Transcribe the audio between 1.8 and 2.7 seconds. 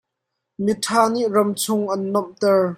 an nomhter.